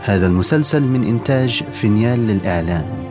هذا 0.00 0.26
المسلسل 0.26 0.82
من 0.82 1.04
إنتاج 1.04 1.62
فينيال 1.72 2.26
للإعلام. 2.26 3.09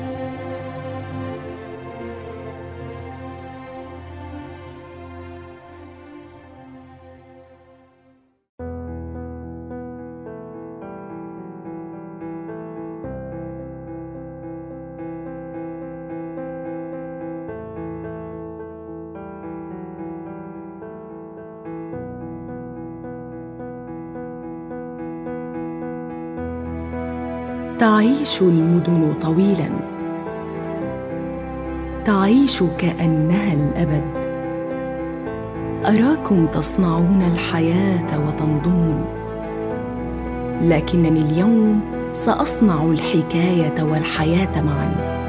المدن 28.42 29.14
طويلا. 29.22 29.70
تعيش 32.06 32.64
كأنها 32.78 33.54
الأبد. 33.54 34.04
أراكم 35.86 36.46
تصنعون 36.46 37.22
الحياة 37.34 38.28
وتمضون 38.28 39.06
لكنني 40.62 41.22
اليوم 41.22 41.82
سأصنع 42.14 42.84
الحكاية 42.84 43.84
والحياة 43.84 44.62
معا. 44.62 45.20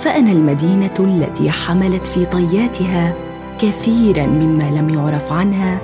فأنا 0.00 0.32
المدينة 0.32 0.94
التي 1.00 1.50
حملت 1.50 2.06
في 2.06 2.24
طياتها 2.24 3.14
كثيرا 3.58 4.26
مما 4.26 4.70
لم 4.70 4.90
يعرف 4.90 5.32
عنها 5.32 5.80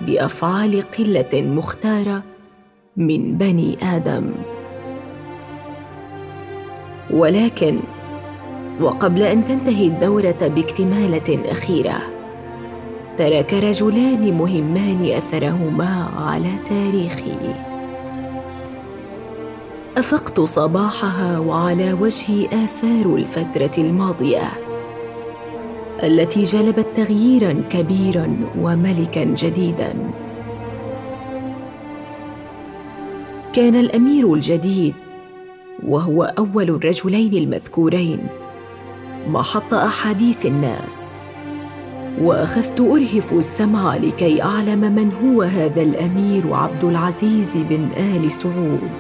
بأفعال 0.00 0.82
قلة 0.98 1.42
مختارة 1.42 2.22
من 2.96 3.38
بني 3.38 3.78
آدم. 3.82 4.32
ولكن 7.10 7.78
وقبل 8.80 9.22
أن 9.22 9.44
تنتهي 9.44 9.86
الدورة 9.86 10.52
باكتمالة 10.54 11.50
أخيرة 11.52 11.98
ترك 13.18 13.54
رجلان 13.54 14.32
مهمان 14.32 15.04
أثرهما 15.04 16.08
على 16.16 16.50
تاريخي. 16.64 17.54
أفقت 19.96 20.40
صباحها 20.40 21.38
وعلى 21.38 21.92
وجهي 21.92 22.46
آثار 22.46 23.14
الفترة 23.14 23.82
الماضية. 23.82 24.65
التي 26.02 26.42
جلبت 26.42 26.86
تغييرا 26.96 27.62
كبيرا 27.70 28.36
وملكا 28.60 29.24
جديدا. 29.24 29.94
كان 33.52 33.76
الأمير 33.76 34.34
الجديد 34.34 34.94
وهو 35.86 36.22
أول 36.38 36.70
الرجلين 36.70 37.34
المذكورين 37.34 38.18
محط 39.28 39.74
أحاديث 39.74 40.46
الناس 40.46 41.16
وأخذت 42.20 42.80
أرهف 42.80 43.32
السمع 43.32 43.96
لكي 43.96 44.42
أعلم 44.42 44.80
من 44.80 45.12
هو 45.12 45.42
هذا 45.42 45.82
الأمير 45.82 46.54
عبد 46.54 46.84
العزيز 46.84 47.56
بن 47.56 47.88
آل 47.96 48.32
سعود. 48.32 48.96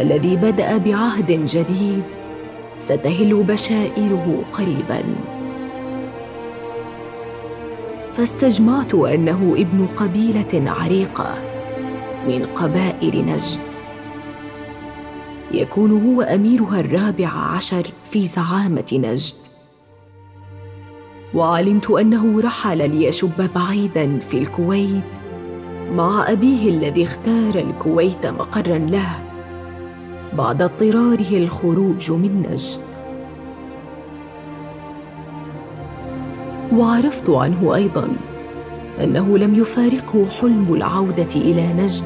الذي 0.00 0.36
بدأ 0.36 0.76
بعهد 0.76 1.44
جديد 1.44 2.02
ستهل 2.78 3.44
بشائره 3.44 4.44
قريبا. 4.52 5.02
فاستجمعت 8.16 8.94
أنه 8.94 9.54
ابن 9.58 9.86
قبيلة 9.86 10.70
عريقة 10.70 11.34
من 12.26 12.46
قبائل 12.46 13.26
نجد. 13.26 13.60
يكون 15.50 15.90
هو 15.90 16.22
أميرها 16.22 16.80
الرابع 16.80 17.28
عشر 17.28 17.86
في 18.10 18.26
زعامة 18.26 18.84
نجد. 18.92 19.36
وعلمت 21.34 21.90
أنه 21.90 22.40
رحل 22.40 22.90
ليشب 22.90 23.50
بعيدا 23.54 24.18
في 24.18 24.38
الكويت 24.38 25.12
مع 25.92 26.32
أبيه 26.32 26.68
الذي 26.68 27.02
اختار 27.02 27.54
الكويت 27.54 28.26
مقرا 28.26 28.78
له 28.78 29.22
بعد 30.32 30.62
اضطراره 30.62 31.36
الخروج 31.36 32.12
من 32.12 32.42
نجد. 32.50 32.95
وعرفت 36.72 37.30
عنه 37.30 37.74
أيضا 37.74 38.08
أنه 39.02 39.38
لم 39.38 39.54
يفارقه 39.54 40.26
حلم 40.40 40.74
العودة 40.74 41.28
إلى 41.36 41.72
نجد 41.72 42.04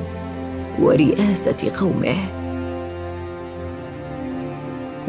ورئاسة 0.82 1.72
قومه. 1.80 2.16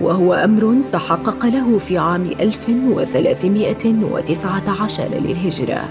وهو 0.02 0.34
أمر 0.34 0.78
تحقق 0.92 1.46
له 1.46 1.78
في 1.78 1.98
عام 1.98 2.26
1319 2.26 5.04
للهجرة. 5.14 5.84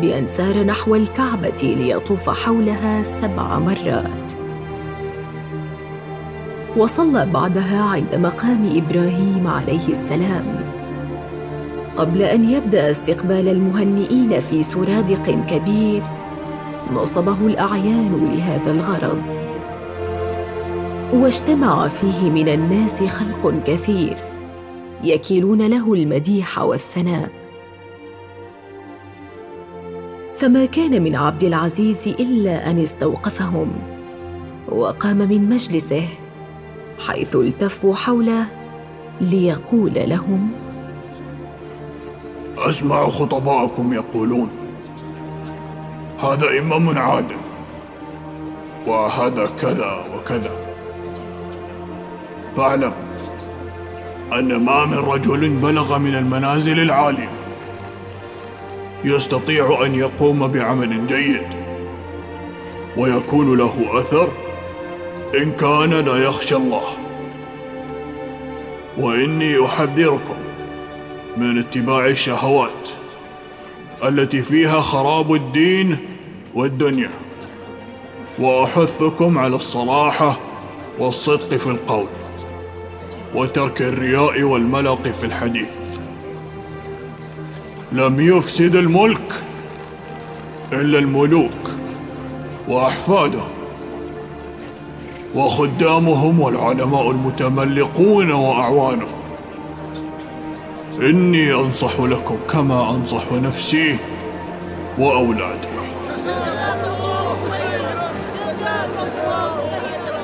بأن 0.00 0.26
سار 0.26 0.62
نحو 0.62 0.94
الكعبة 0.94 1.62
ليطوف 1.62 2.30
حولها 2.30 3.02
سبع 3.02 3.58
مرات. 3.58 4.32
وصلى 6.76 7.26
بعدها 7.26 7.82
عند 7.82 8.14
مقام 8.14 8.70
إبراهيم 8.76 9.46
عليه 9.46 9.88
السلام. 9.88 10.64
قبل 11.96 12.22
أن 12.22 12.50
يبدأ 12.50 12.90
استقبال 12.90 13.48
المهنئين 13.48 14.40
في 14.40 14.62
سرادق 14.62 15.44
كبير 15.50 16.02
نصبه 16.92 17.46
الأعيان 17.46 18.30
لهذا 18.32 18.70
الغرض. 18.70 19.22
واجتمع 21.12 21.88
فيه 21.88 22.30
من 22.30 22.48
الناس 22.48 23.02
خلق 23.02 23.62
كثير. 23.64 24.31
يكيلون 25.02 25.66
له 25.66 25.94
المديح 25.94 26.58
والثناء. 26.58 27.30
فما 30.34 30.64
كان 30.64 31.02
من 31.02 31.16
عبد 31.16 31.42
العزيز 31.44 32.08
إلا 32.08 32.70
أن 32.70 32.78
استوقفهم 32.78 33.72
وقام 34.68 35.16
من 35.16 35.48
مجلسه 35.48 36.08
حيث 37.06 37.36
التفوا 37.36 37.94
حوله 37.94 38.46
ليقول 39.20 39.92
لهم 39.94 40.50
اسمع 42.56 43.08
خطباءكم 43.08 43.92
يقولون 43.92 44.48
هذا 46.22 46.58
إمام 46.60 46.98
عادل 46.98 47.36
وهذا 48.86 49.46
كذا 49.60 50.04
وكذا. 50.16 50.50
فاعلم 52.56 52.92
أن 54.38 54.56
ما 54.56 54.84
من 54.84 54.98
رجل 54.98 55.48
بلغ 55.48 55.98
من 55.98 56.14
المنازل 56.14 56.80
العالية. 56.80 57.30
يستطيع 59.04 59.86
أن 59.86 59.94
يقوم 59.94 60.46
بعمل 60.46 61.06
جيد. 61.06 61.46
ويكون 62.96 63.58
له 63.58 64.00
أثر 64.00 64.28
إن 65.38 65.52
كان 65.52 65.90
لا 65.90 66.16
يخشى 66.16 66.56
الله. 66.56 66.84
وإني 68.98 69.66
أحذركم 69.66 70.34
من 71.36 71.58
اتباع 71.58 72.06
الشهوات 72.06 72.88
التي 74.04 74.42
فيها 74.42 74.80
خراب 74.80 75.34
الدين 75.34 75.96
والدنيا. 76.54 77.10
وأحثكم 78.38 79.38
على 79.38 79.56
الصراحة 79.56 80.38
والصدق 80.98 81.56
في 81.56 81.66
القول. 81.66 82.21
وترك 83.34 83.82
الرياء 83.82 84.42
والملق 84.42 85.08
في 85.08 85.26
الحديث 85.26 85.68
لم 87.92 88.20
يفسد 88.20 88.76
الملك 88.76 89.32
إلا 90.72 90.98
الملوك 90.98 91.70
وأحفادهم 92.68 93.48
وخدامهم 95.34 96.40
والعلماء 96.40 97.10
المتملقون 97.10 98.32
وأعوانهم 98.32 99.22
إني 101.00 101.52
أنصح 101.54 102.00
لكم 102.00 102.36
كما 102.50 102.90
أنصح 102.90 103.32
نفسي 103.32 103.96
وأولادي. 104.98 105.72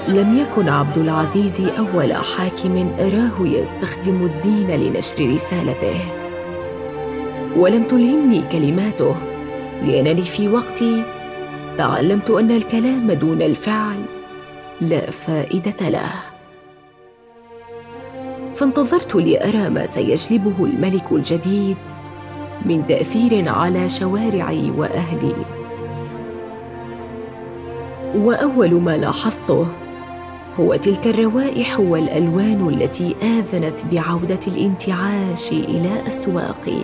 لم 0.09 0.39
يكن 0.39 0.69
عبد 0.69 0.99
العزيز 0.99 1.61
أول 1.79 2.13
حاكم 2.13 2.93
اراه 3.01 3.35
يستخدم 3.41 4.25
الدين 4.25 4.71
لنشر 4.71 5.35
رسالته. 5.35 6.01
ولم 7.57 7.83
تلهمني 7.83 8.43
كلماته 8.53 9.17
لأنني 9.85 10.23
في 10.23 10.49
وقتي 10.49 11.03
تعلمت 11.79 12.31
أن 12.31 12.51
الكلام 12.51 13.13
دون 13.13 13.43
الفعل 13.43 14.05
لا 14.81 15.11
فائدة 15.11 15.89
له. 15.89 16.11
فانتظرت 18.55 19.15
لأرى 19.17 19.69
ما 19.69 19.87
سيجلبه 19.87 20.65
الملك 20.65 21.13
الجديد 21.13 21.77
من 22.65 22.87
تأثير 22.87 23.49
على 23.49 23.89
شوارعي 23.89 24.71
وأهلي. 24.71 25.35
وأول 28.15 28.75
ما 28.75 28.97
لاحظته 28.97 29.67
هو 30.61 30.77
تلك 30.77 31.07
الروائح 31.07 31.81
والألوان 31.81 32.69
التي 32.69 33.17
آذنت 33.23 33.85
بعودة 33.93 34.41
الانتعاش 34.47 35.53
إلى 35.53 36.07
اسواقي 36.07 36.83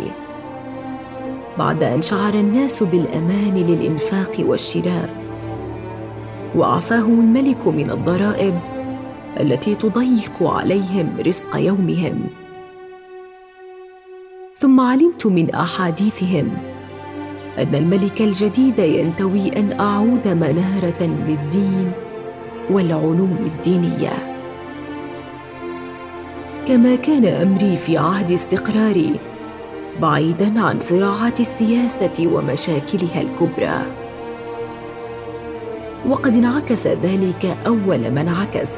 بعد 1.59 1.83
أن 1.83 2.03
شعر 2.03 2.35
الناس 2.35 2.83
بالأمان 2.83 3.55
للإنفاق 3.55 4.33
والشراء 4.39 5.11
وعفاهم 6.57 7.21
الملك 7.21 7.67
من 7.67 7.91
الضرائب 7.91 8.59
التي 9.41 9.75
تضيق 9.75 10.43
عليهم 10.43 11.17
رزق 11.27 11.57
يومهم. 11.57 12.27
ثم 14.57 14.81
علمت 14.81 15.27
من 15.27 15.55
أحاديثهم 15.55 16.57
أن 17.59 17.75
الملك 17.75 18.23
الجديد 18.23 18.79
ينتوي 18.79 19.57
أن 19.57 19.81
أعود 19.81 20.29
منارة 20.29 21.03
للدين 21.03 22.04
والعلوم 22.71 23.39
الدينية. 23.47 24.35
كما 26.69 26.97
كان 26.97 27.25
أمري 27.25 27.77
في 27.77 27.99
عهد 27.99 28.31
استقراري 28.31 29.21
بعيدا 30.01 30.61
عن 30.61 30.81
صراعات 30.81 31.41
السياسة 31.41 32.27
ومشاكلها 32.33 33.21
الكبرى. 33.21 33.87
وقد 36.09 36.37
انعكس 36.37 36.87
ذلك 36.87 37.57
أول 37.67 38.11
ما 38.11 38.21
انعكس 38.21 38.73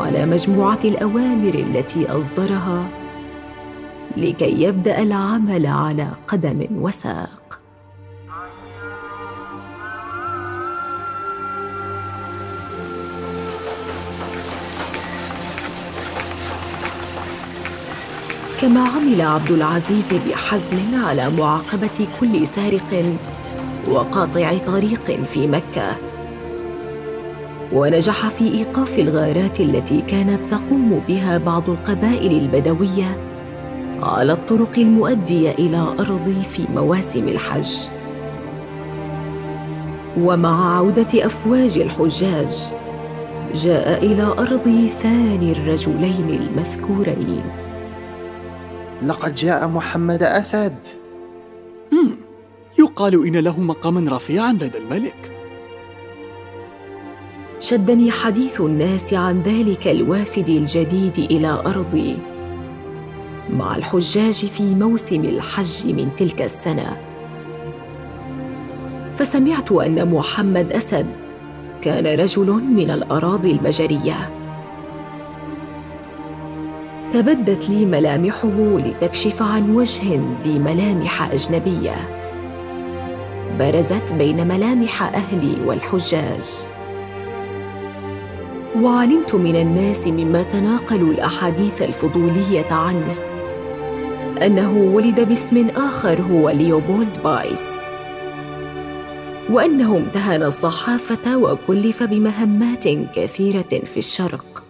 على 0.00 0.26
مجموعة 0.26 0.80
الأوامر 0.84 1.54
التي 1.54 2.06
أصدرها 2.06 2.88
لكي 4.16 4.62
يبدأ 4.62 5.02
العمل 5.02 5.66
على 5.66 6.08
قدم 6.28 6.66
وساق. 6.72 7.37
كما 18.60 18.80
عمل 18.80 19.20
عبد 19.20 19.50
العزيز 19.50 20.04
بحزم 20.28 21.04
على 21.04 21.30
معاقبة 21.30 22.06
كل 22.20 22.46
سارق 22.46 23.04
وقاطع 23.88 24.58
طريق 24.58 25.20
في 25.32 25.46
مكة. 25.46 25.96
ونجح 27.72 28.28
في 28.28 28.44
إيقاف 28.54 28.98
الغارات 28.98 29.60
التي 29.60 30.00
كانت 30.00 30.40
تقوم 30.50 31.02
بها 31.08 31.38
بعض 31.38 31.70
القبائل 31.70 32.32
البدوية 32.32 33.16
على 34.02 34.32
الطرق 34.32 34.78
المؤدية 34.78 35.50
إلى 35.50 35.94
ارضي 36.00 36.42
في 36.52 36.66
مواسم 36.74 37.28
الحج. 37.28 37.76
ومع 40.18 40.76
عودة 40.76 41.26
أفواج 41.26 41.78
الحجاج 41.78 42.54
جاء 43.54 44.04
إلى 44.04 44.22
ارضي 44.22 44.88
ثاني 44.88 45.52
الرجلين 45.52 46.28
المذكورين. 46.28 47.57
لقد 49.02 49.34
جاء 49.34 49.68
محمد 49.68 50.22
أسد. 50.22 50.78
يقال 52.78 53.26
إن 53.26 53.36
له 53.36 53.60
مقاما 53.60 54.16
رفيعا 54.16 54.52
لدى 54.52 54.78
الملك. 54.78 55.32
شدني 57.58 58.10
حديث 58.10 58.60
الناس 58.60 59.14
عن 59.14 59.42
ذلك 59.42 59.88
الوافد 59.88 60.48
الجديد 60.48 61.18
إلى 61.18 61.48
أرضي. 61.48 62.18
مع 63.50 63.76
الحجاج 63.76 64.34
في 64.34 64.74
موسم 64.74 65.24
الحج 65.24 65.86
من 65.86 66.10
تلك 66.16 66.42
السنة 66.42 66.96
فسمعت 69.12 69.72
أن 69.72 70.10
محمد 70.10 70.72
أسد 70.72 71.06
كان 71.82 72.20
رجل 72.20 72.46
من 72.46 72.90
الأراضي 72.90 73.52
المجرية 73.52 74.37
تبدت 77.12 77.68
لي 77.70 77.86
ملامحه 77.86 78.78
لتكشف 78.78 79.42
عن 79.42 79.74
وجه 79.74 80.20
بملامح 80.44 81.32
أجنبية. 81.32 81.94
برزت 83.58 84.12
بين 84.12 84.48
ملامح 84.48 85.02
أهلي 85.02 85.56
والحجاج. 85.66 86.44
وعلمت 88.80 89.34
من 89.34 89.56
الناس 89.56 90.06
مما 90.06 90.42
تناقلوا 90.42 91.12
الأحاديث 91.12 91.82
الفضولية 91.82 92.72
عنه 92.72 93.14
أنه 94.42 94.78
ولد 94.94 95.20
باسم 95.20 95.68
آخر 95.76 96.20
هو 96.20 96.50
ليوبولد 96.50 97.16
فايس. 97.16 97.66
وأنه 99.50 99.96
امتهن 99.96 100.42
الصحافة 100.42 101.36
وكلف 101.36 102.02
بمهمات 102.02 102.88
كثيرة 103.14 103.82
في 103.84 103.96
الشرق. 103.96 104.67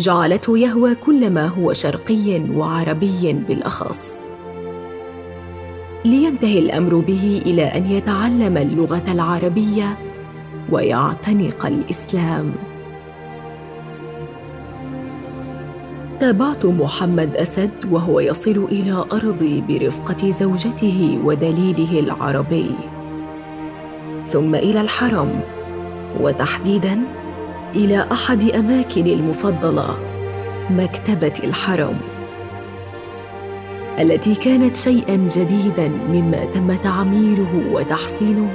جعلته 0.00 0.58
يهوى 0.58 0.94
كل 0.94 1.30
ما 1.30 1.46
هو 1.46 1.72
شرقي 1.72 2.40
وعربي 2.56 3.32
بالأخص. 3.32 4.30
لينتهي 6.04 6.58
الأمر 6.58 6.98
به 6.98 7.42
إلى 7.46 7.64
أن 7.64 7.86
يتعلم 7.86 8.56
اللغة 8.56 9.04
العربية 9.08 9.98
ويعتنق 10.70 11.66
الإسلام. 11.66 12.52
تابعت 16.20 16.66
محمد 16.66 17.36
أسد 17.36 17.70
وهو 17.90 18.20
يصل 18.20 18.68
إلى 18.72 19.04
ارضي 19.12 19.60
برفقة 19.60 20.30
زوجته 20.30 21.18
ودليله 21.24 22.00
العربي. 22.00 22.70
ثم 24.24 24.54
إلى 24.54 24.80
الحرم. 24.80 25.40
وتحديدا 26.20 27.00
إلى 27.76 28.06
أحد 28.12 28.50
اماكني 28.50 29.14
المفضلة 29.14 29.98
مكتبة 30.70 31.32
الحرم 31.44 31.96
التي 33.98 34.34
كانت 34.34 34.76
شيئا 34.76 35.28
جديدا 35.36 35.88
مما 35.88 36.44
تم 36.44 36.76
تعميره 36.76 37.72
وتحسينه 37.72 38.50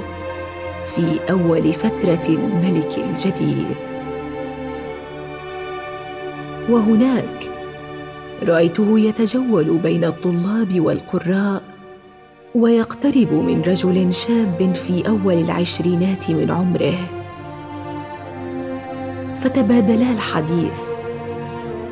في 0.86 1.20
أول 1.30 1.72
فترة 1.72 2.22
الملك 2.28 2.98
الجديد. 2.98 3.76
وهناك 6.70 7.50
رأيته 8.42 8.98
يتجول 8.98 9.78
بين 9.78 10.04
الطلاب 10.04 10.80
والقراء 10.80 11.62
ويقترب 12.54 13.32
من 13.32 13.62
رجل 13.66 14.14
شاب 14.14 14.72
في 14.74 15.08
أول 15.08 15.34
العشرينات 15.34 16.30
من 16.30 16.50
عمره. 16.50 17.15
فتبادلا 19.40 20.12
الحديث 20.12 20.80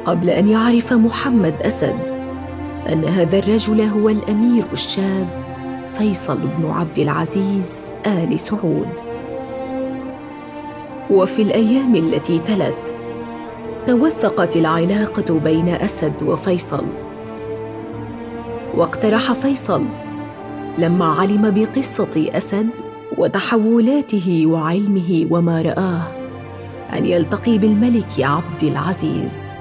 قبل 0.05 0.31
أن 0.31 0.49
يعرف 0.49 0.93
محمد 0.93 1.55
أسد 1.63 1.97
أن 2.93 3.05
هذا 3.05 3.39
الرجل 3.39 3.81
هو 3.81 4.09
الأمير 4.09 4.65
الشاب 4.73 5.29
فيصل 5.99 6.39
بن 6.39 6.71
عبد 6.71 6.99
العزيز 6.99 7.71
آل 8.07 8.41
سعود. 8.41 8.89
وفي 11.11 11.43
الأيام 11.43 11.97
التي 11.97 12.39
تلت 12.39 12.97
توثقت 13.87 14.57
العلاقة 14.57 15.39
بين 15.39 15.69
أسد 15.69 16.23
وفيصل. 16.23 16.85
واقترح 18.75 19.33
فيصل 19.33 19.85
لما 20.79 21.05
علم 21.05 21.51
بقصة 21.51 22.29
أسد 22.33 22.69
وتحولاته 23.19 24.47
وعلمه 24.47 25.27
وما 25.31 25.63
رآه 25.63 26.14
أن 26.93 27.07
يلتقي 27.07 27.59
بالملك 27.59 28.21
عبد 28.21 28.63
العزيز. 28.63 29.55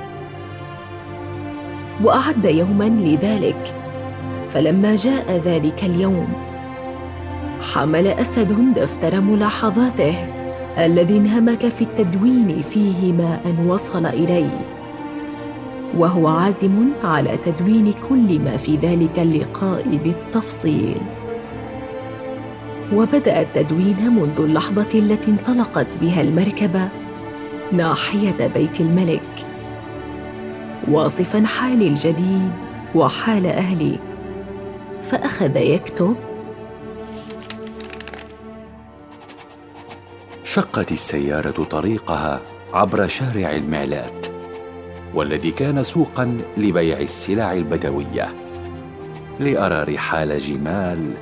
وأعد 2.04 2.46
يوما 2.46 2.90
لذلك 2.90 3.76
فلما 4.48 4.96
جاء 4.96 5.42
ذلك 5.46 5.84
اليوم 5.84 6.28
حمل 7.74 8.08
أسد 8.08 8.74
دفتر 8.76 9.22
ملاحظاته 9.22 10.16
الذي 10.78 11.18
انهمك 11.18 11.68
في 11.68 11.82
التدوين 11.82 12.62
فيه 12.62 13.14
ما 13.14 13.40
ان 13.46 13.68
وصل 13.68 14.06
إليه. 14.06 14.60
وهو 15.98 16.28
عازم 16.28 16.90
على 17.04 17.38
تدوين 17.38 17.94
كل 18.10 18.40
ما 18.40 18.58
في 18.58 18.76
ذلك 18.76 19.20
اللقاء 19.20 19.98
بالتفصيل. 20.04 20.98
وبدأ 22.94 23.42
التدوين 23.42 24.14
منذ 24.16 24.40
اللحظة 24.40 24.90
التي 25.00 25.32
انطلقت 25.32 25.98
بها 25.98 26.22
المركبة 26.22 26.90
ناحية 27.72 28.48
بيت 28.48 28.82
الملك. 28.82 29.46
واصفا 30.88 31.46
حالي 31.46 31.88
الجديد 31.88 32.52
وحال 32.96 33.46
أهلي. 33.46 34.00
فأخذ 35.04 35.58
يكتب 35.58 36.16
شقت 40.44 40.92
السيارة 40.92 41.64
طريقها 41.64 42.42
عبر 42.74 43.08
شارع 43.08 43.52
المعلات 43.56 44.28
والذي 45.14 45.52
كان 45.52 45.84
سوقا 45.84 46.38
لبيع 46.58 47.00
السلع 47.00 47.54
البدوية 47.54 48.34
لارى 49.40 49.94
رحال 49.94 50.38
جمال 50.38 51.14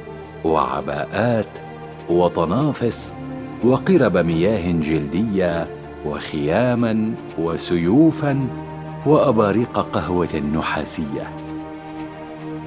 وعباءات 0.43 1.57
وطنافس 2.09 3.13
وقرب 3.63 4.17
مياه 4.17 4.71
جلدية 4.71 5.80
وخياما 6.05 7.13
وسيوفا 7.37 8.47
وأباريق 9.05 9.79
قهوة 9.79 10.35
نحاسية. 10.55 11.27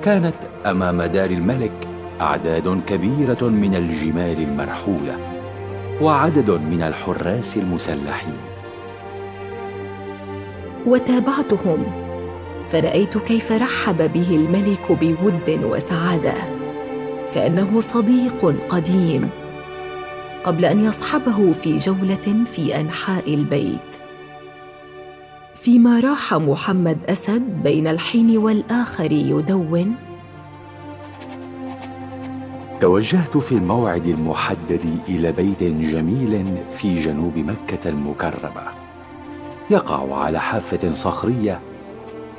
كانت 0.03 0.37
أمام 0.67 1.03
دار 1.03 1.31
الملك 1.31 1.89
أعداد 2.21 2.81
كبيرة 2.87 3.43
من 3.43 3.75
الجمال 3.75 4.43
المرحولة 4.43 5.19
وعدد 6.01 6.51
من 6.51 6.83
الحراس 6.83 7.57
المسلحين. 7.57 8.37
وتابعتهم 10.87 11.85
فرأيت 12.73 13.19
كيف 13.19 13.53
رحب 13.53 14.13
به 14.13 14.29
الملك 14.31 14.93
بود 14.93 15.51
وسعادة 15.65 16.35
كأنه 17.35 17.81
صديق 17.81 18.55
قديم. 18.69 19.44
قبل 20.45 20.65
أن 20.65 20.85
يصحبه 20.85 21.53
في 21.53 21.77
جولة 21.77 22.45
في 22.55 22.81
أنحاء 22.81 23.35
البيت. 23.35 23.81
فيما 25.63 26.01
راح 26.01 26.35
محمد 26.35 26.99
أسد 27.09 27.43
بين 27.63 27.87
الحين 27.87 28.39
والآخر 28.39 29.13
يدون 29.13 29.95
توجهت 32.81 33.37
في 33.37 33.53
الموعد 33.53 34.07
المحدد 34.07 34.99
إلى 35.09 35.33
بيت 35.33 35.63
جميل 35.63 36.47
في 36.77 36.95
جنوب 36.95 37.37
مكة 37.37 37.89
المكرمة. 37.89 38.67
يقع 39.71 40.19
على 40.19 40.41
حافة 40.41 40.91
صخرية 40.93 41.61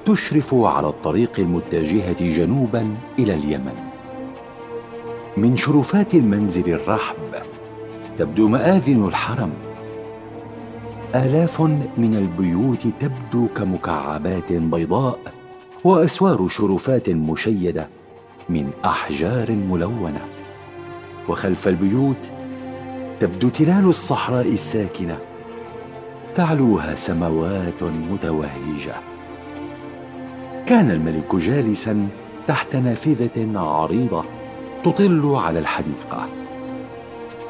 تشرف 0.06 0.54
على 0.54 0.88
الطريق 0.88 1.32
المتجهة 1.40 2.30
جنوبا 2.30 2.96
إلى 3.20 3.34
اليمن. 3.34 3.76
من 5.38 5.58
شرفات 5.58 6.14
المنزل 6.14 6.74
الرحب 6.74 7.34
تبدو 8.17 8.48
مآذن 8.48 9.05
الحرم. 9.05 9.53
آلاف 11.15 11.62
من 11.98 12.15
البيوت 12.15 12.88
تبدو 12.88 13.48
كمكعبات 13.48 14.53
بيضاء 14.53 15.19
وأسوار 15.84 16.48
شرفات 16.48 17.10
مشيدة 17.10 17.88
من 18.50 18.72
أحجار 18.86 19.51
ملونة. 19.51 20.22
وخلف 21.29 21.67
البيوت 21.67 22.31
تبدو 23.19 23.50
تلال 23.50 23.86
الصحراء 23.89 24.48
الساكنة 24.48 25.17
تعلوها 26.36 26.95
سماوات 26.95 27.84
متوهجة. 27.84 28.95
كان 30.65 30.91
الملك 30.91 31.36
جالسا 31.36 32.07
تحت 32.48 32.75
نافذة 32.75 33.60
عريضة 33.60 34.24
تطل 34.84 35.36
على 35.36 35.60
الحديقة. 35.60 36.27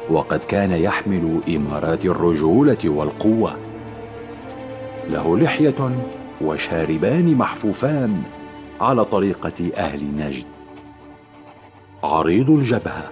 وقد 0.10 0.40
كان 0.40 0.72
يحمل 0.72 1.42
إمارات 1.56 2.06
الرجولة 2.06 2.78
والقوة. 2.86 3.56
له 5.10 5.38
لحية 5.38 5.92
وشاربان 6.42 7.36
محفوفان 7.36 8.22
على 8.82 9.06
طريقة 9.06 9.72
أهل 9.78 10.06
نجد. 10.16 10.46
عريض 12.04 12.50
الجبهة 12.50 13.10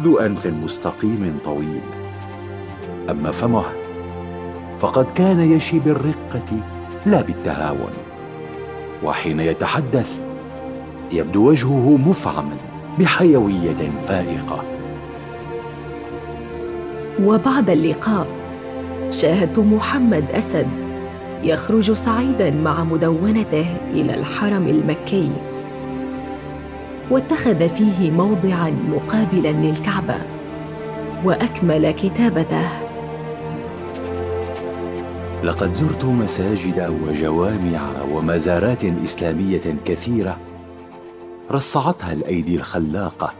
ذو 0.00 0.18
أنف 0.18 0.46
مستقيم 0.46 1.38
طويل. 1.44 1.80
أما 3.10 3.30
فمه 3.30 3.64
فقد 4.80 5.10
كان 5.10 5.40
يشي 5.40 5.78
بالرقة 5.78 6.60
لا 7.06 7.22
بالتهاون. 7.22 7.92
وحين 9.04 9.40
يتحدث 9.40 10.22
يبدو 11.12 11.48
وجهه 11.48 11.96
مفعما 11.96 12.56
بحيوية 12.98 13.90
فائقة. 14.06 14.77
وبعد 17.22 17.70
اللقاء 17.70 18.26
شاهدت 19.10 19.58
محمد 19.58 20.24
أسد 20.30 20.68
يخرج 21.42 21.92
سعيدا 21.92 22.50
مع 22.50 22.84
مدونته 22.84 23.76
إلى 23.90 24.14
الحرم 24.14 24.68
المكي 24.68 25.30
واتخذ 27.10 27.68
فيه 27.68 28.10
موضعا 28.10 28.70
مقابلا 28.70 29.52
للكعبة 29.52 30.16
وأكمل 31.24 31.90
كتابته. 31.90 32.68
لقد 35.44 35.74
زرت 35.74 36.04
مساجد 36.04 36.98
وجوامع 37.02 37.80
ومزارات 38.12 38.84
إسلامية 38.84 39.76
كثيرة 39.84 40.38
رصعتها 41.50 42.12
الأيدي 42.12 42.54
الخلاقة 42.54 43.32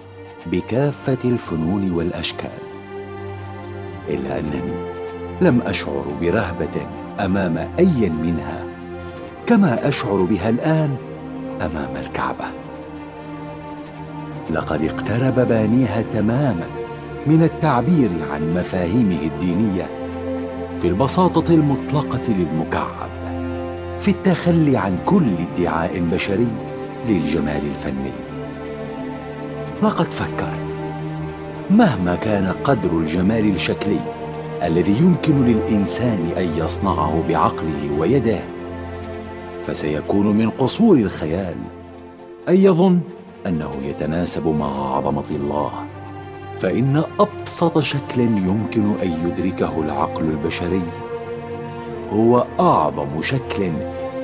بكافة 0.46 1.18
الفنون 1.24 1.92
والأشكال. 1.92 2.67
الا 4.10 4.38
انني 4.38 4.88
لم 5.40 5.62
أشعر 5.62 6.04
برهبة 6.20 6.86
أمام 7.20 7.68
أي 7.78 8.10
منها 8.10 8.64
كما 9.46 9.88
أشعر 9.88 10.22
بها 10.22 10.48
الآن 10.48 10.96
أمام 11.60 11.96
الكعبة. 11.96 12.44
لقد 14.50 14.84
اقترب 14.84 15.48
بانيها 15.48 16.02
تماما 16.12 16.66
من 17.26 17.42
التعبير 17.42 18.10
عن 18.32 18.48
مفاهيمه 18.48 19.22
الدينية 19.22 19.86
في 20.80 20.88
البساطة 20.88 21.54
المطلقة 21.54 22.22
للمكعب 22.28 23.08
في 23.98 24.10
التخلي 24.10 24.76
عن 24.76 24.98
كل 25.06 25.30
ادعاء 25.54 26.00
بشري 26.12 26.48
للجمال 27.08 27.62
الفني. 27.66 28.12
لقد 29.82 30.12
فكرت 30.12 30.67
مهما 31.70 32.16
كان 32.16 32.52
قدر 32.64 32.90
الجمال 32.90 33.48
الشكلي 33.48 34.00
الذي 34.62 34.92
يمكن 34.92 35.44
للإنسان 35.44 36.30
أن 36.36 36.58
يصنعه 36.58 37.22
بعقله 37.28 37.98
ويده 37.98 38.40
فسيكون 39.64 40.26
من 40.26 40.50
قصور 40.50 40.96
الخيال 40.96 41.54
أن 42.48 42.56
يظن 42.56 43.00
أنه 43.46 43.70
يتناسب 43.82 44.46
مع 44.48 44.96
عظمة 44.96 45.30
الله. 45.30 45.70
فإن 46.58 47.04
أبسط 47.20 47.78
شكل 47.78 48.20
يمكن 48.20 48.92
أن 49.02 49.28
يدركه 49.28 49.80
العقل 49.80 50.24
البشري 50.24 50.82
هو 52.12 52.44
أعظم 52.60 53.22
شكل 53.22 53.70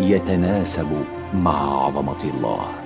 يتناسب 0.01 0.89
مع 1.35 1.85
عظمة 1.85 2.25
الله. 2.25 2.84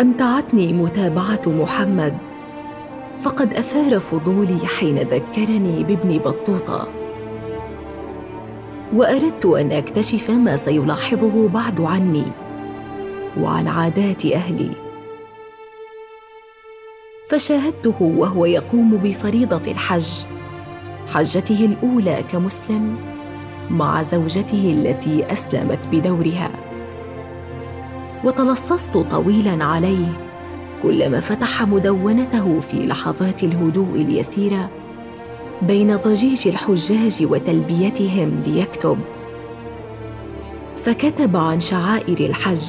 أمتعتني 0.00 0.72
متابعة 0.72 1.40
محمد. 1.46 2.18
فقد 3.18 3.54
أثار 3.54 4.00
فضولي 4.00 4.66
حين 4.66 4.98
ذكرني 4.98 5.84
بابن 5.84 6.18
بطوطة. 6.18 6.88
وأردت 8.94 9.46
أن 9.46 9.72
أكتشف 9.72 10.30
ما 10.30 10.56
سيلاحظه 10.56 11.48
بعد 11.48 11.80
عني 11.80 12.24
وعن 13.40 13.68
عادات 13.68 14.26
أهلي. 14.26 14.70
فشاهدته 17.28 18.02
وهو 18.02 18.44
يقوم 18.46 18.96
بفريضة 18.96 19.72
الحج 19.72 20.08
حجته 21.12 21.64
الأولى 21.64 22.24
كمسلم 22.32 22.96
مع 23.70 24.02
زوجته 24.02 24.74
التي 24.78 25.32
أسلمت 25.32 25.88
بدورها. 25.92 26.73
وتلصصت 28.24 28.96
طويلا 28.96 29.64
عليه. 29.64 30.06
كلما 30.82 31.20
فتح 31.20 31.62
مدونته 31.62 32.60
في 32.60 32.86
لحظات 32.86 33.44
الهدوء 33.44 33.94
اليسيره 33.94 34.70
بين 35.62 35.96
ضجيج 35.96 36.48
الحجاج 36.48 37.26
وتلبيتهم 37.30 38.42
ليكتب. 38.46 38.98
فكتب 40.76 41.36
عن 41.36 41.60
شعائر 41.60 42.20
الحج 42.20 42.62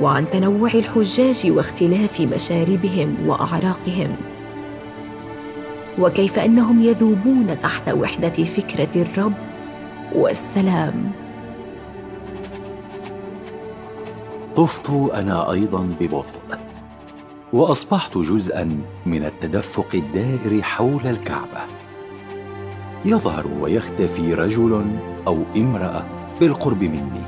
وعن 0.00 0.30
تنوع 0.30 0.70
الحجاج 0.74 1.42
واختلاف 1.46 2.20
مشاربهم 2.20 3.16
وأعراقهم. 3.26 4.16
وكيف 5.98 6.38
أنهم 6.38 6.82
يذوبون 6.82 7.60
تحت 7.62 7.88
وحدة 7.88 8.44
فكرة 8.44 9.02
الرب 9.02 9.34
والسلام. 10.14 11.25
طفت 14.56 14.90
أنا 15.14 15.52
أيضا 15.52 15.88
ببطء 16.00 16.40
وأصبحت 17.52 18.18
جزءا 18.18 18.68
من 19.06 19.24
التدفق 19.24 19.86
الدائر 19.94 20.62
حول 20.62 21.06
الكعبة. 21.06 21.60
يظهر 23.04 23.46
ويختفي 23.60 24.34
رجل 24.34 24.84
أو 25.26 25.38
امرأة 25.56 26.04
بالقرب 26.40 26.82
مني. 26.82 27.22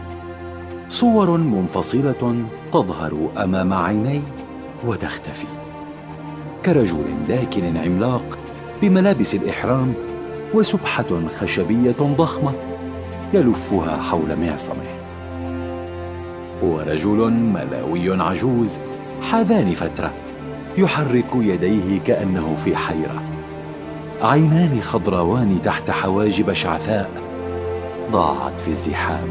صور 0.88 1.30
منفصلة 1.38 2.44
تظهر 2.72 3.30
أمام 3.36 3.72
عيني 3.72 4.22
وتختفي. 4.86 5.46
كرجل 6.66 7.04
داكن 7.28 7.76
عملاق 7.76 8.38
بملابس 8.82 9.34
الإحرام 9.34 9.94
وسبحة 10.54 11.28
خشبية 11.40 11.96
ضخمة 12.00 12.52
يلفها 13.34 14.02
حول 14.02 14.36
معصمه. 14.36 14.97
ورجل 16.62 17.30
ملاوي 17.30 18.22
عجوز 18.22 18.78
حاذان 19.22 19.74
فترة 19.74 20.12
يحرك 20.78 21.34
يديه 21.34 22.00
كأنه 22.00 22.56
في 22.64 22.76
حيرة. 22.76 23.22
عينان 24.22 24.80
خضراوان 24.80 25.62
تحت 25.62 25.90
حواجب 25.90 26.52
شعثاء 26.52 27.10
ضاعت 28.10 28.60
في 28.60 28.68
الزحام. 28.68 29.28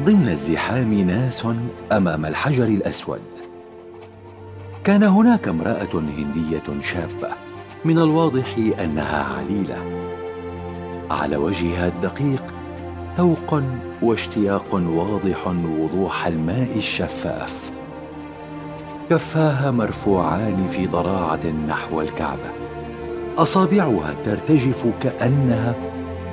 ضمن 0.00 0.28
الزحام 0.28 0.94
ناس 0.94 1.46
أمام 1.92 2.26
الحجر 2.26 2.64
الأسود. 2.64 3.20
كان 4.84 5.02
هناك 5.02 5.48
امرأة 5.48 5.88
هندية 5.94 6.80
شابة 6.82 7.28
من 7.84 7.98
الواضح 7.98 8.56
أنها 8.80 9.22
عليلة. 9.22 9.84
على 11.10 11.36
وجهها 11.36 11.86
الدقيق 11.86 12.44
ذوق 13.18 13.62
واشتياق 14.02 14.74
واضح 14.74 15.46
وضوح 15.46 16.26
الماء 16.26 16.68
الشفاف. 16.76 17.70
كفاها 19.10 19.70
مرفوعان 19.70 20.66
في 20.66 20.86
ضراعة 20.86 21.46
نحو 21.46 22.00
الكعبة. 22.00 22.50
أصابعها 23.38 24.14
ترتجف 24.24 24.86
كأنها 25.00 25.74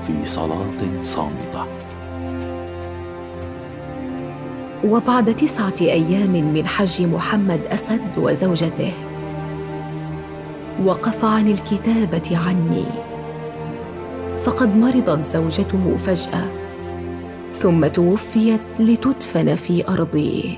في 0.07 0.25
صلاة 0.25 1.01
صامتة. 1.01 1.65
وبعد 4.83 5.35
تسعة 5.35 5.81
أيام 5.81 6.53
من 6.53 6.67
حج 6.67 7.03
محمد 7.03 7.61
أسد 7.71 8.17
وزوجته 8.17 8.93
وقف 10.85 11.25
عن 11.25 11.47
الكتابة 11.47 12.37
عني 12.37 12.85
فقد 14.43 14.75
مرضت 14.75 15.25
زوجته 15.25 15.97
فجأة. 15.97 16.60
ثم 17.61 17.87
توفيت 17.87 18.61
لتدفن 18.79 19.55
في 19.55 19.87
أرضي. 19.87 20.57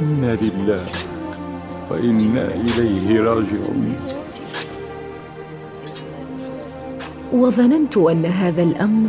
إنا 0.00 0.38
لله 0.42 0.84
وإنا 1.90 2.54
إليه 2.54 3.20
راجعون. 3.20 3.94
وظننت 7.32 7.96
أن 7.96 8.26
هذا 8.26 8.62
الأمر 8.62 9.08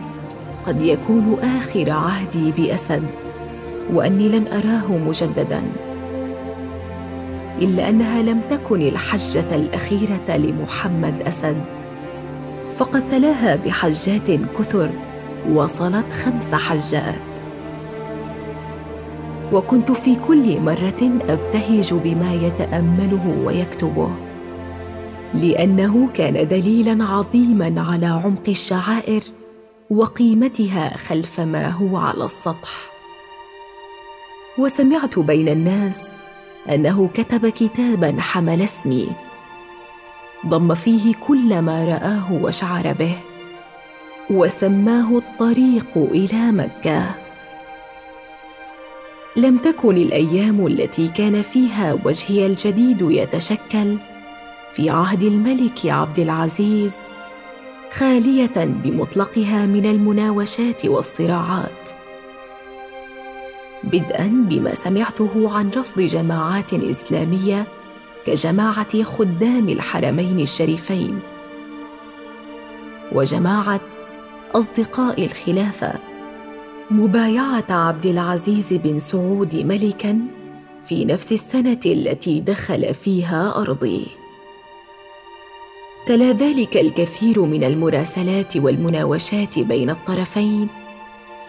قد 0.66 0.82
يكون 0.82 1.38
آخر 1.40 1.90
عهدي 1.90 2.52
بأسد 2.52 3.04
وأني 3.94 4.30
لن 4.30 4.48
أراه 4.48 4.98
مجددا. 4.98 5.91
إلا 7.62 7.90
أنها 7.90 8.22
لم 8.22 8.42
تكن 8.50 8.82
الحجة 8.82 9.56
الأخيرة 9.56 10.38
لمحمد 10.38 11.22
أسد. 11.22 11.64
فقد 12.74 13.10
تلاها 13.10 13.56
بحجات 13.56 14.32
كثر 14.60 14.92
وصلت 15.50 16.14
خمس 16.14 16.54
حجات. 16.54 17.38
وكنت 19.54 19.92
في 19.92 20.16
كل 20.16 20.60
مرة 20.60 21.20
أبتهج 21.30 21.94
بما 21.94 22.34
يتأمله 22.34 23.44
ويكتبه 23.46 24.12
لأنه 25.34 26.10
كان 26.14 26.48
دليلا 26.48 27.04
عظيما 27.06 27.82
على 27.92 28.06
عمق 28.06 28.44
الشعائر 28.48 29.22
وقيمتها 29.90 30.98
خلف 30.98 31.40
ما 31.40 31.70
هو 31.70 31.98
على 31.98 32.26
السطح. 32.26 32.92
وسمعت 34.58 35.20
بين 35.20 35.50
الناس 35.50 36.11
أنه 36.70 37.10
كتب 37.14 37.48
كتابا 37.48 38.16
حمل 38.20 38.62
اسمي. 38.62 39.08
ضم 40.48 40.76
فيه 40.76 41.14
كل 41.28 41.60
ما 41.60 41.86
رآه 41.86 42.44
وشعر 42.44 42.94
به 42.94 43.16
وسماه 44.30 45.18
الطريق 45.18 45.98
إلى 45.98 46.52
مكة. 46.52 47.06
لم 49.36 49.58
تكن 49.58 49.98
الأيام 49.98 50.68
التي 50.68 51.08
كان 51.08 51.42
فيها 51.42 51.98
وجهي 52.06 52.46
الجديد 52.46 53.02
يتشكل 53.02 53.98
في 54.74 54.90
عهد 54.90 55.24
الملك 55.24 55.86
عبد 55.86 56.20
العزيز 56.20 56.94
خالية 57.92 58.66
بمطلقها 58.84 59.66
من 59.66 59.86
المناوشات 59.86 60.86
والصراعات. 60.86 62.01
بدءا 63.84 64.28
بما 64.50 64.76
سمعته 64.76 65.58
عن 65.58 65.70
رفض 65.70 66.02
جماعات 66.02 66.74
إسلامية 66.74 67.68
كجماعة 68.26 69.04
خدام 69.04 69.70
الحرمين 69.70 70.40
الشريفين 70.40 71.20
وجماعة 73.12 73.82
أصدقاء 74.56 75.26
الخلافة 75.26 75.94
مبايعة 76.92 77.66
عبد 77.70 78.06
العزيز 78.06 78.74
بن 78.74 79.00
سعود 79.00 79.56
ملكا 79.56 80.20
في 80.86 81.06
نفس 81.06 81.32
السنة 81.32 81.80
التي 81.86 82.40
دخل 82.40 82.94
فيها 82.94 83.62
أرضي. 83.62 84.08
تلا 86.08 86.32
ذلك 86.32 86.78
الكثير 86.78 87.42
من 87.42 87.64
المراسلات 87.64 88.58
والمناوشات 88.58 89.60
بين 89.60 89.90
الطرفين 89.90 90.68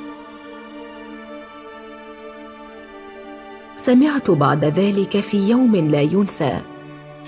سمعت 3.86 4.30
بعد 4.30 4.64
ذلك 4.64 5.20
في 5.20 5.50
يوم 5.50 5.76
لا 5.76 6.00
ينسى 6.00 6.60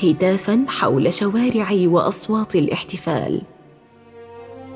هتافا 0.03 0.65
حول 0.69 1.13
شوارع 1.13 1.69
وأصوات 1.73 2.55
الاحتفال. 2.55 3.43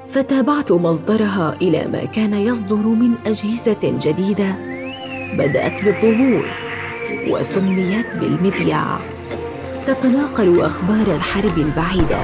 فتابعت 0.09 0.73
مصدرها 0.73 1.57
إلى 1.63 1.89
ما 1.89 2.05
كان 2.05 2.35
يصدر 2.35 2.77
من 2.77 3.15
أجهزة 3.27 3.79
جديدة 3.83 4.57
بدأت 5.39 5.85
بالظهور 5.85 6.45
وسميت 7.29 8.07
بالمذياع. 8.21 8.99
تتناقل 9.87 10.61
أخبار 10.61 11.15
الحرب 11.17 11.59
البعيدة. 11.59 12.21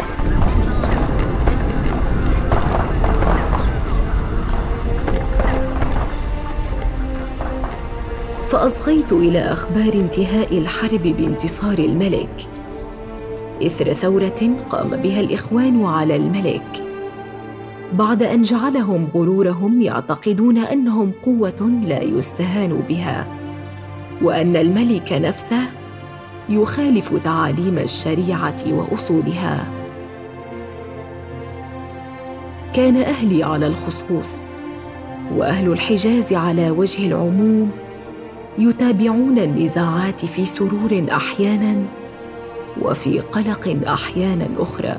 فأصغيت 8.56 9.12
إلى 9.12 9.38
أخبار 9.38 9.94
انتهاء 9.94 10.58
الحرب 10.58 11.02
بانتصار 11.02 11.78
الملك. 11.78 12.48
إثر 13.62 13.92
ثورة 13.92 14.50
قام 14.70 14.88
بها 14.90 15.20
الإخوان 15.20 15.84
على 15.84 16.16
الملك. 16.16 16.84
بعد 17.92 18.22
أن 18.22 18.42
جعلهم 18.42 19.08
غرورهم 19.14 19.82
يعتقدون 19.82 20.58
أنهم 20.58 21.12
قوة 21.22 21.70
لا 21.84 22.02
يستهان 22.02 22.82
بها 22.88 23.26
وأن 24.22 24.56
الملك 24.56 25.12
نفسه 25.12 25.62
يخالف 26.48 27.16
تعاليم 27.24 27.78
الشريعة 27.78 28.64
وأصولها. 28.68 29.68
كان 32.74 32.96
أهلي 32.96 33.42
على 33.42 33.66
الخصوص 33.66 34.34
وأهل 35.36 35.72
الحجاز 35.72 36.32
على 36.32 36.70
وجه 36.70 37.06
العموم 37.06 37.85
يتابعون 38.58 39.38
النزاعات 39.38 40.24
في 40.24 40.44
سرور 40.44 41.06
أحيانا 41.10 41.82
وفي 42.82 43.20
قلق 43.20 43.78
أحيانا 43.88 44.48
أخرى. 44.58 44.96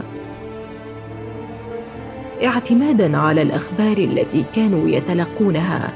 اعتمادا 2.43 3.17
على 3.17 3.41
الأخبار 3.41 3.97
التي 3.97 4.45
كانوا 4.55 4.89
يتلقونها. 4.89 5.93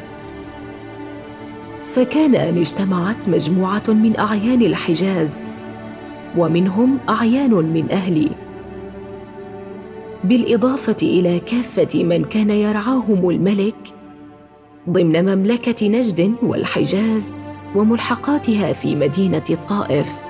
فكان 1.86 2.36
أن 2.36 2.58
اجتمعت 2.58 3.30
مجموعة 3.30 3.84
من 3.88 4.20
أعيان 4.20 4.62
الحجاز 4.62 5.38
ومنهم 6.38 6.98
أعيان 7.10 7.52
من 7.54 7.92
أهلي. 7.92 8.30
بالإضافة 10.24 10.98
إلى 11.02 11.40
كافة 11.40 12.04
من 12.04 12.24
كان 12.24 12.50
يرعاهم 12.50 13.30
الملك 13.30 13.94
ضمن 14.90 15.26
مملكة 15.26 15.88
نجد 15.88 16.36
والحجاز 16.44 17.42
وملحقاتها 17.76 18.74
في 18.74 18.96
مدينة 18.96 19.44
الطائف 19.50 20.22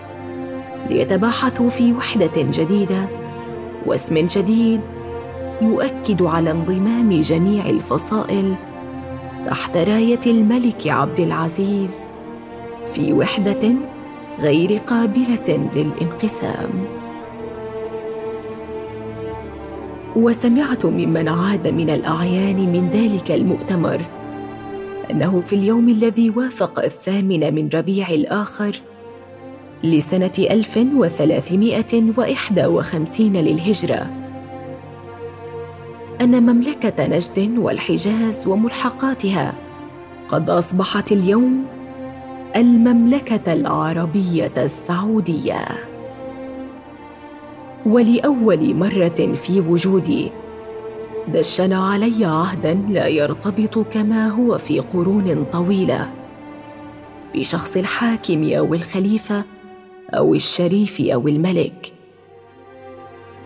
ليتباحثوا 0.90 1.70
في 1.70 1.94
وحدة 1.94 2.32
جديدة 2.38 3.08
واسم 3.86 4.16
جديد 4.18 4.82
يؤكد 5.62 6.22
على 6.22 6.52
انضمام 6.52 7.20
جميع 7.20 7.66
الفصائل 7.66 8.56
تحت 9.46 9.78
راية 9.78 10.20
الملك 10.26 10.88
عبد 10.88 11.20
العزيز 11.20 11.94
في 12.94 13.14
وحدة 13.14 13.74
غير 14.40 14.78
قابلة 14.78 15.70
للانقسام. 15.76 16.70
وسمعت 20.16 20.86
ممن 20.86 21.28
عاد 21.28 21.68
من 21.68 21.90
الأعيان 21.90 22.56
من 22.56 22.90
ذلك 22.90 23.32
المؤتمر 23.32 24.02
أنه 25.12 25.42
في 25.48 25.56
اليوم 25.56 25.90
الذي 25.90 26.30
وافق 26.30 26.80
الثامن 26.80 27.56
من 27.56 27.70
ربيع 27.74 28.10
الآخر 28.10 28.82
لسنة 29.84 30.32
1351 30.40 33.38
للهجرة. 33.38 34.08
أن 36.22 36.44
مملكة 36.44 37.08
نجد 37.08 37.58
والحجاز 37.58 38.48
وملحقاتها 38.48 39.54
قد 40.30 40.50
أصبحت 40.50 41.12
اليوم 41.12 41.66
المملكة 42.56 43.54
العربية 43.54 44.54
السعودية. 44.58 45.66
ولأول 47.86 48.76
مرة 48.76 49.36
في 49.36 49.60
وجودي 49.60 50.32
دشن 51.32 51.74
علي 51.74 52.26
عهدا 52.26 52.74
لا 52.74 53.08
يرتبط 53.08 53.80
كما 53.80 54.28
هو 54.28 54.58
في 54.58 54.80
قرون 54.80 55.46
طويلة. 55.54 56.10
بشخص 57.36 57.78
الحاكم 57.78 58.54
أو 58.54 58.74
الخليفة 58.74 59.44
أو 60.10 60.36
الشريف 60.36 61.02
أو 61.02 61.28
الملك. 61.28 61.94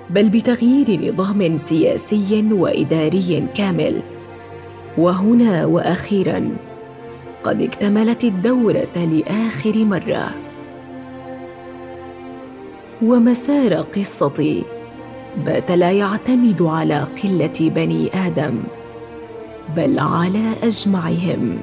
بل 0.09 0.29
بتغيير 0.29 1.13
نظام 1.13 1.57
سياسي 1.57 2.49
وإداري 2.51 3.47
كامل. 3.55 4.01
وهنا 4.97 5.65
وأخيرا 5.65 6.49
قد 7.43 7.61
اكتملت 7.61 8.23
الدورة 8.23 8.95
لآخر 8.95 9.85
مرة. 9.85 10.29
ومسار 13.01 13.73
قصتي 13.73 14.63
بات 15.37 15.71
لا 15.71 15.91
يعتمد 15.91 16.61
على 16.61 17.07
قلة 17.23 17.53
بني 17.59 18.27
آدم 18.27 18.63
بل 19.75 19.99
على 19.99 20.53
أجمعهم. 20.63 21.57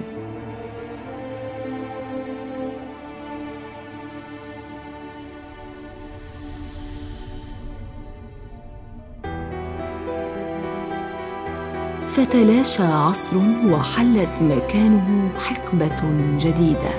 فتلاشى 12.07 12.83
عصر 12.83 13.37
وحلت 13.71 14.29
مكانه 14.41 15.29
حقبة 15.39 16.03
جديدة 16.39 16.95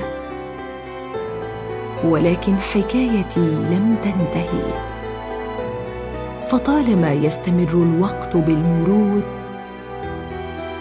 ولكن 2.04 2.56
حكايتي 2.56 3.40
لم 3.40 3.96
تنتهي. 4.04 4.93
فطالما 6.54 7.14
يستمر 7.14 7.70
الوقت 7.74 8.38
بالمرور 8.38 9.22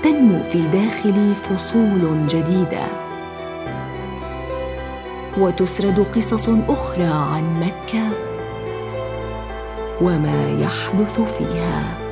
تنمو 0.03 0.43
في 0.53 0.63
داخلي 0.63 1.35
فصول 1.35 2.29
جديدة. 2.29 2.87
وتسرد 5.39 6.07
قصص 6.17 6.49
أخرى 6.69 7.05
عن 7.05 7.61
مكة 7.61 8.09
وما 10.01 10.61
يحدث 10.61 11.21
فيها. 11.39 12.12